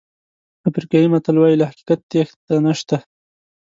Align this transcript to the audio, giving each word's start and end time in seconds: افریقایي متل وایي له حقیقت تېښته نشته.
افریقایي 0.69 1.07
متل 1.13 1.35
وایي 1.37 1.55
له 1.59 1.65
حقیقت 1.69 1.99
تېښته 2.11 2.55
نشته. 2.65 2.97